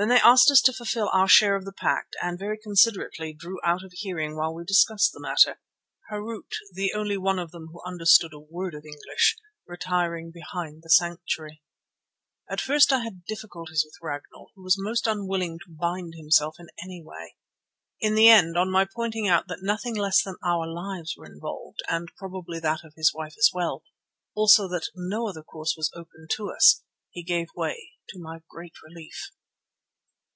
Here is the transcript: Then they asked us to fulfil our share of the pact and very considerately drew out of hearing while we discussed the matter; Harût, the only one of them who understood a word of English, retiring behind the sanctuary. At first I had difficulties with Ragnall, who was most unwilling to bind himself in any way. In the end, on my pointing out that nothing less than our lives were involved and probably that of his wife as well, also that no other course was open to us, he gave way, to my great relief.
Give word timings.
Then 0.00 0.10
they 0.10 0.20
asked 0.20 0.48
us 0.52 0.60
to 0.62 0.72
fulfil 0.72 1.10
our 1.12 1.26
share 1.26 1.56
of 1.56 1.64
the 1.64 1.72
pact 1.72 2.14
and 2.22 2.38
very 2.38 2.56
considerately 2.56 3.32
drew 3.32 3.58
out 3.64 3.82
of 3.82 3.90
hearing 3.92 4.36
while 4.36 4.54
we 4.54 4.62
discussed 4.64 5.10
the 5.12 5.18
matter; 5.18 5.58
Harût, 6.08 6.44
the 6.74 6.92
only 6.94 7.16
one 7.18 7.40
of 7.40 7.50
them 7.50 7.70
who 7.72 7.82
understood 7.84 8.32
a 8.32 8.38
word 8.38 8.76
of 8.76 8.84
English, 8.84 9.36
retiring 9.66 10.30
behind 10.30 10.84
the 10.84 10.88
sanctuary. 10.88 11.64
At 12.48 12.60
first 12.60 12.92
I 12.92 13.00
had 13.00 13.24
difficulties 13.24 13.82
with 13.84 13.98
Ragnall, 14.00 14.52
who 14.54 14.62
was 14.62 14.76
most 14.78 15.08
unwilling 15.08 15.58
to 15.58 15.64
bind 15.76 16.14
himself 16.14 16.60
in 16.60 16.68
any 16.80 17.02
way. 17.04 17.34
In 17.98 18.14
the 18.14 18.28
end, 18.28 18.56
on 18.56 18.70
my 18.70 18.84
pointing 18.84 19.26
out 19.26 19.48
that 19.48 19.62
nothing 19.64 19.96
less 19.96 20.22
than 20.22 20.36
our 20.44 20.64
lives 20.68 21.16
were 21.16 21.26
involved 21.26 21.80
and 21.88 22.12
probably 22.16 22.60
that 22.60 22.84
of 22.84 22.94
his 22.94 23.12
wife 23.12 23.34
as 23.36 23.50
well, 23.52 23.82
also 24.36 24.68
that 24.68 24.90
no 24.94 25.26
other 25.26 25.42
course 25.42 25.74
was 25.76 25.90
open 25.92 26.28
to 26.36 26.50
us, 26.52 26.84
he 27.10 27.24
gave 27.24 27.48
way, 27.56 27.94
to 28.10 28.20
my 28.20 28.42
great 28.48 28.80
relief. 28.84 29.32